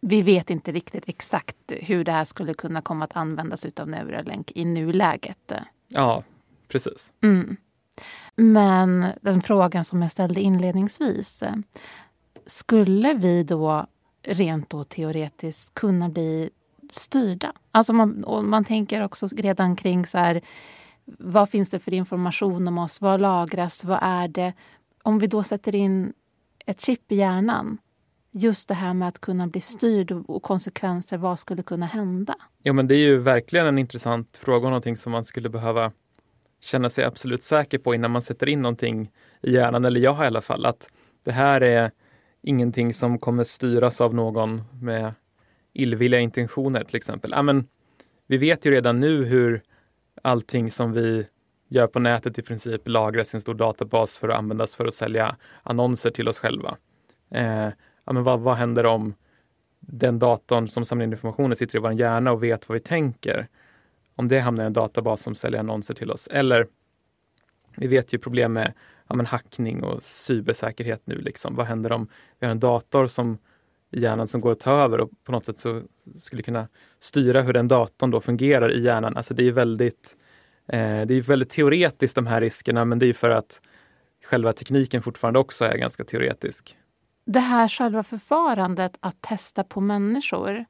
Vi 0.00 0.22
vet 0.22 0.50
inte 0.50 0.72
riktigt 0.72 1.08
exakt 1.08 1.56
hur 1.68 2.04
det 2.04 2.12
här 2.12 2.24
skulle 2.24 2.54
kunna 2.54 2.82
komma 2.82 3.04
att 3.04 3.16
användas 3.16 3.64
utav 3.64 3.88
Neuralink 3.88 4.52
i 4.54 4.64
nuläget. 4.64 5.52
Ja, 5.88 6.24
precis. 6.68 7.12
Mm. 7.22 7.56
Men 8.36 9.06
den 9.20 9.40
frågan 9.42 9.84
som 9.84 10.02
jag 10.02 10.10
ställde 10.10 10.40
inledningsvis. 10.40 11.42
Eh, 11.42 11.54
skulle 12.46 13.14
vi 13.14 13.42
då 13.42 13.86
rent 14.22 14.70
då 14.70 14.84
teoretiskt 14.84 15.74
kunna 15.74 16.08
bli 16.08 16.50
styrda? 16.90 17.52
Alltså 17.70 17.92
man, 17.92 18.24
man 18.42 18.64
tänker 18.64 19.04
också 19.04 19.26
redan 19.26 19.76
kring 19.76 20.06
så 20.06 20.18
här, 20.18 20.42
vad 21.18 21.50
finns 21.50 21.70
det 21.70 21.78
för 21.78 21.94
information 21.94 22.68
om 22.68 22.78
oss? 22.78 23.00
Vad 23.00 23.20
lagras? 23.20 23.84
Vad 23.84 23.98
är 24.02 24.28
det? 24.28 24.52
Om 25.02 25.18
vi 25.18 25.26
då 25.26 25.42
sätter 25.42 25.74
in 25.74 26.12
ett 26.66 26.80
chip 26.80 27.12
i 27.12 27.16
hjärnan, 27.16 27.78
just 28.30 28.68
det 28.68 28.74
här 28.74 28.94
med 28.94 29.08
att 29.08 29.20
kunna 29.20 29.46
bli 29.46 29.60
styrd 29.60 30.12
och 30.12 30.42
konsekvenser, 30.42 31.16
vad 31.16 31.38
skulle 31.38 31.62
kunna 31.62 31.86
hända? 31.86 32.34
Ja, 32.62 32.72
men 32.72 32.88
det 32.88 32.94
är 32.94 32.98
ju 32.98 33.18
verkligen 33.18 33.66
en 33.66 33.78
intressant 33.78 34.36
fråga 34.36 34.66
och 34.66 34.70
någonting 34.70 34.96
som 34.96 35.12
man 35.12 35.24
skulle 35.24 35.48
behöva 35.48 35.92
känna 36.60 36.90
sig 36.90 37.04
absolut 37.04 37.42
säker 37.42 37.78
på 37.78 37.94
innan 37.94 38.10
man 38.10 38.22
sätter 38.22 38.48
in 38.48 38.62
någonting 38.62 39.10
i 39.42 39.52
hjärnan, 39.52 39.84
eller 39.84 40.00
jag 40.00 40.24
i 40.24 40.26
alla 40.26 40.40
fall, 40.40 40.66
att 40.66 40.88
det 41.24 41.32
här 41.32 41.60
är 41.60 41.90
ingenting 42.42 42.94
som 42.94 43.18
kommer 43.18 43.44
styras 43.44 44.00
av 44.00 44.14
någon 44.14 44.62
med 44.80 45.12
illvilliga 45.72 46.20
intentioner 46.20 46.84
till 46.84 46.96
exempel. 46.96 47.30
Ja, 47.34 47.42
men 47.42 47.68
vi 48.26 48.36
vet 48.36 48.66
ju 48.66 48.70
redan 48.70 49.00
nu 49.00 49.24
hur 49.24 49.62
allting 50.22 50.70
som 50.70 50.92
vi 50.92 51.26
gör 51.68 51.86
på 51.86 51.98
nätet 51.98 52.38
i 52.38 52.42
princip 52.42 52.88
lagras 52.88 53.34
i 53.34 53.36
en 53.36 53.40
stor 53.40 53.54
databas 53.54 54.18
för 54.18 54.28
att 54.28 54.38
användas 54.38 54.74
för 54.74 54.86
att 54.86 54.94
sälja 54.94 55.36
annonser 55.62 56.10
till 56.10 56.28
oss 56.28 56.38
själva. 56.38 56.76
Eh, 57.30 57.68
ja, 58.04 58.12
men 58.12 58.22
vad, 58.22 58.40
vad 58.40 58.56
händer 58.56 58.86
om 58.86 59.14
den 59.80 60.18
datorn 60.18 60.68
som 60.68 60.84
samlar 60.84 61.04
in 61.04 61.12
informationen 61.12 61.56
sitter 61.56 61.78
i 61.78 61.80
vår 61.80 61.92
hjärna 61.92 62.32
och 62.32 62.42
vet 62.42 62.68
vad 62.68 62.74
vi 62.74 62.80
tänker? 62.80 63.48
Om 64.18 64.28
det 64.28 64.40
hamnar 64.40 64.64
i 64.64 64.66
en 64.66 64.72
databas 64.72 65.22
som 65.22 65.34
säljer 65.34 65.60
annonser 65.60 65.94
till 65.94 66.10
oss. 66.10 66.26
Eller 66.26 66.66
vi 67.76 67.86
vet 67.86 68.14
ju 68.14 68.18
problem 68.18 68.52
med 68.52 68.72
ja, 69.08 69.16
men 69.16 69.26
hackning 69.26 69.84
och 69.84 70.02
cybersäkerhet 70.02 71.02
nu. 71.04 71.20
Liksom. 71.20 71.54
Vad 71.54 71.66
händer 71.66 71.92
om 71.92 72.08
vi 72.38 72.46
har 72.46 72.50
en 72.52 72.60
dator 72.60 73.06
som 73.06 73.38
i 73.90 74.00
hjärnan 74.00 74.26
som 74.26 74.40
går 74.40 74.52
att 74.52 74.60
ta 74.60 74.72
över 74.72 75.00
och 75.00 75.10
på 75.24 75.32
något 75.32 75.44
sätt 75.44 75.58
så 75.58 75.82
skulle 76.16 76.42
kunna 76.42 76.68
styra 77.00 77.42
hur 77.42 77.52
den 77.52 77.68
datorn 77.68 78.10
då 78.10 78.20
fungerar 78.20 78.72
i 78.72 78.82
hjärnan. 78.82 79.16
Alltså 79.16 79.34
det 79.34 79.48
är 79.48 79.52
väldigt, 79.52 80.16
eh, 80.68 81.06
det 81.06 81.14
är 81.14 81.22
väldigt 81.22 81.50
teoretiskt 81.50 82.14
de 82.14 82.26
här 82.26 82.40
riskerna 82.40 82.84
men 82.84 82.98
det 82.98 83.06
är 83.06 83.12
för 83.12 83.30
att 83.30 83.60
själva 84.24 84.52
tekniken 84.52 85.02
fortfarande 85.02 85.38
också 85.38 85.64
är 85.64 85.78
ganska 85.78 86.04
teoretisk. 86.04 86.76
Det 87.24 87.40
här 87.40 87.68
själva 87.68 88.02
förfarandet 88.02 88.92
att 89.00 89.20
testa 89.20 89.64
på 89.64 89.80
människor, 89.80 90.64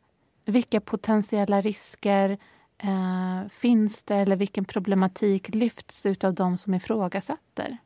vilka 0.46 0.80
potentiella 0.80 1.60
risker 1.60 2.38
eh, 2.78 3.49
finns 3.50 4.02
det 4.02 4.14
eller 4.14 4.37
vilken 4.37 4.64
problematik 4.64 5.54
lyfts 5.54 6.06
ut 6.06 6.25
av 6.25 6.35
de 6.35 6.56
som 6.56 6.75
ifrågasätter? 6.75 7.78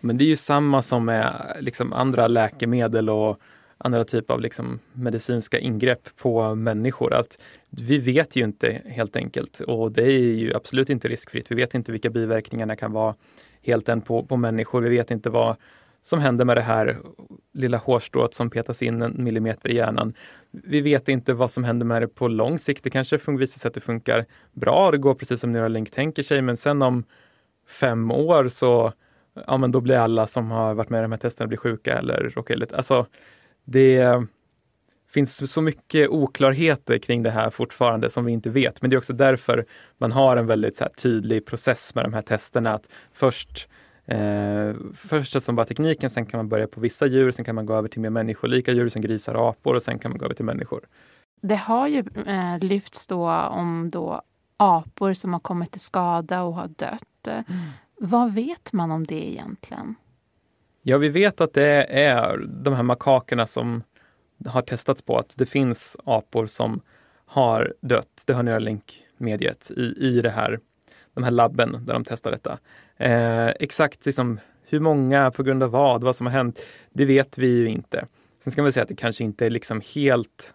men 0.00 0.16
det 0.16 0.24
är 0.24 0.28
ju 0.28 0.36
samma 0.36 0.82
som 0.82 1.04
med 1.04 1.56
liksom 1.60 1.92
andra 1.92 2.28
läkemedel 2.28 3.10
och 3.10 3.40
andra 3.78 4.04
typer 4.04 4.34
av 4.34 4.40
liksom 4.40 4.78
medicinska 4.92 5.58
ingrepp 5.58 6.16
på 6.16 6.54
människor. 6.54 7.14
Att 7.14 7.42
vi 7.70 7.98
vet 7.98 8.36
ju 8.36 8.44
inte 8.44 8.82
helt 8.86 9.16
enkelt 9.16 9.60
och 9.60 9.92
det 9.92 10.04
är 10.04 10.18
ju 10.18 10.54
absolut 10.54 10.90
inte 10.90 11.08
riskfritt. 11.08 11.50
Vi 11.50 11.54
vet 11.54 11.74
inte 11.74 11.92
vilka 11.92 12.10
biverkningarna 12.10 12.76
kan 12.76 12.92
vara 12.92 13.14
helt 13.62 13.88
än 13.88 14.00
på, 14.00 14.24
på 14.24 14.36
människor. 14.36 14.80
Vi 14.80 14.90
vet 14.90 15.10
inte 15.10 15.30
vad 15.30 15.56
som 16.02 16.20
händer 16.20 16.44
med 16.44 16.56
det 16.56 16.62
här 16.62 16.98
lilla 17.54 17.78
hårstrået 17.78 18.34
som 18.34 18.50
petas 18.50 18.82
in 18.82 19.02
en 19.02 19.24
millimeter 19.24 19.70
i 19.70 19.74
hjärnan. 19.74 20.14
Vi 20.50 20.80
vet 20.80 21.08
inte 21.08 21.34
vad 21.34 21.50
som 21.50 21.64
händer 21.64 21.86
med 21.86 22.02
det 22.02 22.08
på 22.08 22.28
lång 22.28 22.58
sikt. 22.58 22.84
Det 22.84 22.90
kanske 22.90 23.16
visar 23.26 23.58
sig 23.58 23.68
att 23.68 23.74
det 23.74 23.80
funkar 23.80 24.26
bra. 24.52 24.90
Det 24.90 24.98
går 24.98 25.14
precis 25.14 25.40
som 25.40 25.52
Neuralink 25.52 25.90
tänker 25.90 26.22
sig, 26.22 26.42
men 26.42 26.56
sen 26.56 26.82
om 26.82 27.04
fem 27.68 28.10
år 28.10 28.48
så 28.48 28.92
ja, 29.46 29.56
men 29.56 29.72
då 29.72 29.80
blir 29.80 29.96
alla 29.96 30.26
som 30.26 30.50
har 30.50 30.74
varit 30.74 30.90
med 30.90 30.98
i 30.98 31.02
de 31.02 31.12
här 31.12 31.18
testerna 31.18 31.48
blir 31.48 31.58
sjuka 31.58 31.98
eller 31.98 32.32
råkar 32.34 32.54
illa 32.54 32.66
Alltså, 32.72 33.06
det 33.64 34.22
finns 35.10 35.52
så 35.52 35.60
mycket 35.60 36.08
oklarheter 36.08 36.98
kring 36.98 37.22
det 37.22 37.30
här 37.30 37.50
fortfarande 37.50 38.10
som 38.10 38.24
vi 38.24 38.32
inte 38.32 38.50
vet. 38.50 38.82
Men 38.82 38.90
det 38.90 38.96
är 38.96 38.98
också 38.98 39.12
därför 39.12 39.66
man 39.98 40.12
har 40.12 40.36
en 40.36 40.46
väldigt 40.46 40.76
så 40.76 40.88
tydlig 41.02 41.46
process 41.46 41.94
med 41.94 42.04
de 42.04 42.12
här 42.12 42.22
testerna. 42.22 42.74
Att 42.74 42.92
först 43.12 43.68
Eh, 44.10 44.74
först 44.94 45.42
som 45.42 45.56
bara 45.56 45.66
tekniken, 45.66 46.10
sen 46.10 46.26
kan 46.26 46.38
man 46.38 46.48
börja 46.48 46.66
på 46.66 46.80
vissa 46.80 47.06
djur, 47.06 47.30
sen 47.30 47.44
kan 47.44 47.54
man 47.54 47.66
gå 47.66 47.74
över 47.74 47.88
till 47.88 48.00
mer 48.00 48.10
människolika 48.10 48.72
djur 48.72 48.88
som 48.88 49.02
grisar 49.02 49.34
och 49.34 49.48
apor 49.48 49.74
och 49.74 49.82
sen 49.82 49.98
kan 49.98 50.10
man 50.10 50.18
gå 50.18 50.24
över 50.24 50.34
till 50.34 50.44
människor. 50.44 50.80
Det 51.42 51.56
har 51.56 51.88
ju 51.88 52.04
eh, 52.26 52.58
lyfts 52.58 53.06
då 53.06 53.30
om 53.30 53.90
då 53.92 54.22
apor 54.56 55.12
som 55.12 55.32
har 55.32 55.40
kommit 55.40 55.70
till 55.70 55.80
skada 55.80 56.42
och 56.42 56.54
har 56.54 56.68
dött. 56.68 57.26
Mm. 57.26 57.60
Vad 57.96 58.32
vet 58.32 58.72
man 58.72 58.90
om 58.90 59.06
det 59.06 59.30
egentligen? 59.30 59.94
Ja, 60.82 60.98
vi 60.98 61.08
vet 61.08 61.40
att 61.40 61.52
det 61.52 61.84
är 61.90 62.46
de 62.46 62.74
här 62.74 62.82
makakerna 62.82 63.46
som 63.46 63.82
har 64.46 64.62
testats 64.62 65.02
på, 65.02 65.16
att 65.16 65.34
det 65.36 65.46
finns 65.46 65.96
apor 66.04 66.46
som 66.46 66.80
har 67.26 67.74
dött. 67.80 68.22
Det 68.26 68.32
har 68.32 68.42
Neuralink 68.42 69.04
medgett 69.16 69.70
i, 69.70 69.82
i 69.98 70.20
det 70.20 70.30
här, 70.30 70.60
de 71.14 71.24
här 71.24 71.30
labben 71.30 71.84
där 71.86 71.92
de 71.92 72.04
testar 72.04 72.30
detta. 72.30 72.58
Eh, 72.96 73.48
exakt 73.48 74.06
liksom, 74.06 74.40
hur 74.62 74.80
många, 74.80 75.30
på 75.30 75.42
grund 75.42 75.62
av 75.62 75.70
vad, 75.70 76.04
vad 76.04 76.16
som 76.16 76.26
har 76.26 76.34
hänt, 76.34 76.60
det 76.92 77.04
vet 77.04 77.38
vi 77.38 77.46
ju 77.46 77.68
inte. 77.68 78.06
Sen 78.40 78.50
ska 78.50 78.62
man 78.62 78.72
säga 78.72 78.82
att 78.82 78.88
det 78.88 78.96
kanske 78.96 79.24
inte 79.24 79.46
är 79.46 79.50
liksom 79.50 79.82
helt... 79.94 80.54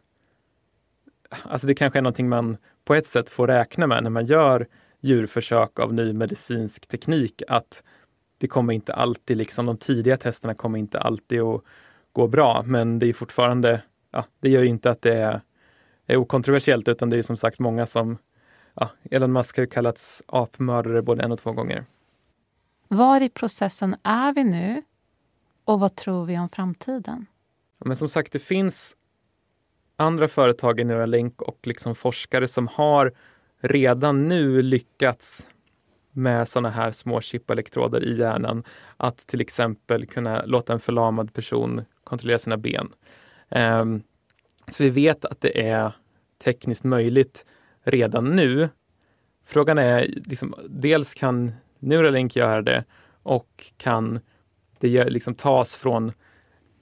Alltså 1.43 1.67
det 1.67 1.75
kanske 1.75 1.99
är 1.99 2.03
någonting 2.03 2.29
man 2.29 2.57
på 2.85 2.95
ett 2.95 3.07
sätt 3.07 3.29
får 3.29 3.47
räkna 3.47 3.87
med 3.87 4.03
när 4.03 4.09
man 4.09 4.25
gör 4.25 4.67
djurförsök 5.01 5.79
av 5.79 5.93
ny 5.93 6.13
medicinsk 6.13 6.87
teknik, 6.87 7.43
att 7.47 7.83
det 8.37 8.47
kommer 8.47 8.73
inte 8.73 8.93
alltid, 8.93 9.37
liksom 9.37 9.65
de 9.65 9.77
tidiga 9.77 10.17
testerna 10.17 10.53
kommer 10.53 10.79
inte 10.79 10.99
alltid 10.99 11.41
att 11.41 11.61
gå 12.11 12.27
bra, 12.27 12.63
men 12.65 12.99
det 12.99 13.05
är 13.05 13.13
fortfarande, 13.13 13.81
ja, 14.11 14.25
det 14.39 14.49
gör 14.49 14.61
ju 14.61 14.67
inte 14.67 14.89
att 14.89 15.01
det 15.01 15.13
är, 15.13 15.41
är 16.05 16.17
okontroversiellt, 16.17 16.87
utan 16.87 17.09
det 17.09 17.17
är 17.17 17.21
som 17.21 17.37
sagt 17.37 17.59
många 17.59 17.85
som, 17.85 18.17
ja, 18.75 18.89
Elon 19.11 19.33
Musk 19.33 19.57
har 19.57 19.63
ju 19.63 19.69
kallats 19.69 20.23
apmördare 20.25 21.01
både 21.01 21.23
en 21.23 21.31
och 21.31 21.39
två 21.39 21.51
gånger. 21.51 21.85
Var 22.87 23.21
i 23.21 23.29
processen 23.29 23.95
är 24.03 24.33
vi 24.33 24.43
nu 24.43 24.81
och 25.65 25.79
vad 25.79 25.95
tror 25.95 26.25
vi 26.25 26.39
om 26.39 26.49
framtiden? 26.49 27.25
Men 27.79 27.95
som 27.95 28.09
sagt, 28.09 28.31
det 28.31 28.39
finns 28.39 28.97
andra 29.97 30.27
företag 30.27 30.79
i 30.79 30.83
Neuralink 30.83 31.41
och 31.41 31.59
liksom 31.63 31.95
forskare 31.95 32.47
som 32.47 32.67
har 32.67 33.13
redan 33.61 34.27
nu 34.27 34.61
lyckats 34.61 35.47
med 36.11 36.47
sådana 36.47 36.69
här 36.69 36.91
små 36.91 37.21
chipelektroder 37.21 38.03
i 38.03 38.17
hjärnan 38.17 38.63
att 38.97 39.17
till 39.17 39.41
exempel 39.41 40.05
kunna 40.05 40.45
låta 40.45 40.73
en 40.73 40.79
förlamad 40.79 41.33
person 41.33 41.81
kontrollera 42.03 42.39
sina 42.39 42.57
ben. 42.57 42.93
Um, 43.49 44.03
så 44.67 44.83
vi 44.83 44.89
vet 44.89 45.25
att 45.25 45.41
det 45.41 45.67
är 45.69 45.91
tekniskt 46.43 46.83
möjligt 46.83 47.45
redan 47.85 48.35
nu. 48.35 48.69
Frågan 49.45 49.77
är, 49.77 50.07
liksom, 50.25 50.55
dels 50.69 51.13
kan 51.13 51.51
Neuralink 51.79 52.35
göra 52.35 52.61
det 52.61 52.83
och 53.23 53.71
kan 53.77 54.19
det 54.79 55.09
liksom 55.09 55.35
tas 55.35 55.75
från 55.75 56.11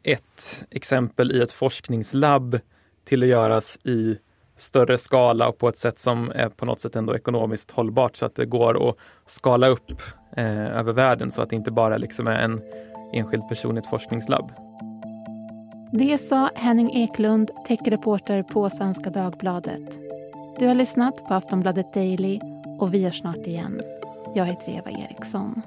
ett 0.03 0.65
exempel 0.69 1.31
i 1.31 1.41
ett 1.41 1.51
forskningslabb 1.51 2.59
till 3.05 3.23
att 3.23 3.29
göras 3.29 3.77
i 3.83 4.17
större 4.55 4.97
skala 4.97 5.47
och 5.47 5.57
på 5.57 5.69
ett 5.69 5.77
sätt 5.77 5.99
som 5.99 6.31
är 6.35 6.49
på 6.49 6.65
något 6.65 6.79
sätt 6.79 6.95
ändå 6.95 7.15
ekonomiskt 7.15 7.71
hållbart 7.71 8.15
så 8.15 8.25
att 8.25 8.35
det 8.35 8.45
går 8.45 8.89
att 8.89 8.95
skala 9.25 9.67
upp 9.67 9.91
eh, 10.37 10.77
över 10.77 10.93
världen 10.93 11.31
så 11.31 11.41
att 11.41 11.49
det 11.49 11.55
inte 11.55 11.71
bara 11.71 11.97
liksom 11.97 12.27
är 12.27 12.41
en 12.41 12.61
enskild 13.13 13.49
person 13.49 13.77
i 13.77 13.79
ett 13.79 13.87
forskningslabb. 13.87 14.51
Det 15.91 16.17
sa 16.17 16.49
Henning 16.55 16.91
Eklund, 17.03 17.51
techreporter 17.67 18.43
på 18.43 18.69
Svenska 18.69 19.09
Dagbladet. 19.09 19.99
Du 20.59 20.67
har 20.67 20.75
lyssnat 20.75 21.25
på 21.27 21.33
Aftonbladet 21.33 21.93
Daily 21.93 22.39
och 22.79 22.93
vi 22.93 23.03
hörs 23.03 23.19
snart 23.19 23.47
igen. 23.47 23.81
Jag 24.35 24.45
heter 24.45 24.71
Eva 24.71 24.91
Eriksson. 24.91 25.61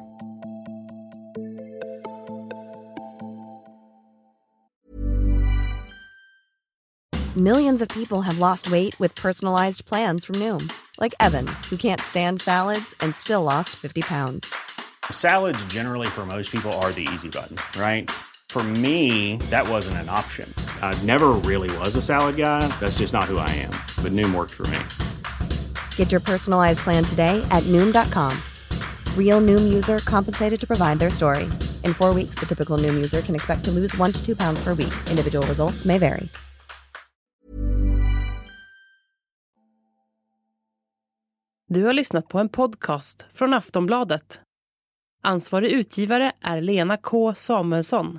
Millions 7.34 7.82
of 7.82 7.88
people 7.88 8.22
have 8.22 8.38
lost 8.38 8.70
weight 8.70 9.00
with 9.00 9.22
personalized 9.22 9.84
plans 9.86 10.24
from 10.24 10.36
Noom. 10.36 10.68
Like 11.00 11.14
Evan, 11.20 11.46
who 11.70 11.76
can't 11.76 12.00
stand 12.00 12.40
salads 12.40 12.94
and 13.00 13.14
still 13.14 13.42
lost 13.42 13.68
50 13.68 14.02
pounds. 14.02 14.46
Salads 15.10 15.64
generally 15.74 16.06
for 16.06 16.26
most 16.26 16.52
people 16.52 16.72
are 16.72 16.92
the 16.92 17.08
easy 17.14 17.28
button, 17.28 17.56
right? 17.82 18.10
For 18.48 18.62
me, 18.62 19.36
that 19.50 19.68
wasn't 19.68 19.96
an 19.96 20.08
option. 20.08 20.48
I 20.82 20.94
never 21.04 21.32
really 21.32 21.68
was 21.78 21.96
a 21.96 22.02
salad 22.02 22.36
guy. 22.36 22.66
That's 22.80 22.98
just 22.98 23.12
not 23.12 23.24
who 23.24 23.38
I 23.38 23.50
am. 23.50 23.70
But 24.02 24.12
Noom 24.12 24.34
worked 24.34 24.54
for 24.54 24.66
me. 24.68 24.78
Get 25.96 26.10
your 26.10 26.22
personalized 26.22 26.80
plan 26.80 27.04
today 27.04 27.46
at 27.50 27.62
Noom.com. 27.64 28.32
Real 29.16 29.42
Noom 29.42 29.74
user 29.74 29.98
compensated 29.98 30.58
to 30.60 30.66
provide 30.66 30.98
their 30.98 31.10
story. 31.10 31.44
In 31.84 31.92
four 31.92 32.14
weeks, 32.14 32.36
the 32.40 32.46
typical 32.46 32.78
Noom 32.78 32.94
user 32.94 33.20
can 33.20 33.34
expect 33.34 33.64
to 33.64 33.70
lose 33.70 33.94
one 33.98 34.12
to 34.12 34.24
two 34.24 34.36
pounds 34.36 34.64
per 34.64 34.70
week. 34.74 34.94
Individual 35.10 35.46
results 35.46 35.84
may 35.84 35.98
vary. 35.98 36.28
Du 41.68 41.84
har 41.84 41.92
lyssnat 41.92 42.28
på 42.28 42.38
en 42.38 42.48
podcast 42.48 43.26
från 43.32 43.54
Aftonbladet. 43.54 44.40
Ansvarig 45.22 45.70
utgivare 45.70 46.32
är 46.40 46.60
Lena 46.60 46.96
K 46.96 47.34
Samuelsson. 47.34 48.18